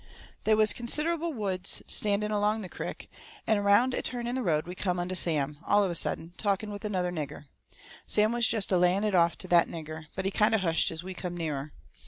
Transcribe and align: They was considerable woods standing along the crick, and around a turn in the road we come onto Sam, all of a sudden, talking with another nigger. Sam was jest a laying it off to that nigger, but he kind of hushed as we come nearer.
They 0.45 0.55
was 0.55 0.73
considerable 0.73 1.31
woods 1.31 1.83
standing 1.85 2.31
along 2.31 2.61
the 2.61 2.69
crick, 2.69 3.07
and 3.45 3.59
around 3.59 3.93
a 3.93 4.01
turn 4.01 4.25
in 4.25 4.33
the 4.33 4.41
road 4.41 4.65
we 4.65 4.73
come 4.73 4.99
onto 4.99 5.13
Sam, 5.13 5.59
all 5.63 5.83
of 5.83 5.91
a 5.91 5.93
sudden, 5.93 6.33
talking 6.37 6.71
with 6.71 6.83
another 6.83 7.11
nigger. 7.11 7.45
Sam 8.07 8.31
was 8.31 8.47
jest 8.47 8.71
a 8.71 8.79
laying 8.79 9.03
it 9.03 9.13
off 9.13 9.37
to 9.37 9.47
that 9.49 9.67
nigger, 9.67 10.07
but 10.15 10.25
he 10.25 10.31
kind 10.31 10.55
of 10.55 10.61
hushed 10.61 10.89
as 10.89 11.03
we 11.03 11.13
come 11.13 11.37
nearer. 11.37 11.71